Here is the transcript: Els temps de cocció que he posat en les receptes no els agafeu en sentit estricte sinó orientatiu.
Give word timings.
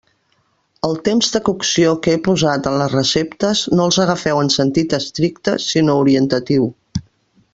Els 0.87 1.01
temps 1.07 1.27
de 1.35 1.41
cocció 1.49 1.91
que 2.07 2.15
he 2.15 2.21
posat 2.29 2.69
en 2.71 2.79
les 2.83 2.95
receptes 2.95 3.61
no 3.75 3.87
els 3.91 4.01
agafeu 4.07 4.41
en 4.47 4.51
sentit 4.57 4.97
estricte 5.01 5.57
sinó 5.69 6.01
orientatiu. 6.07 6.69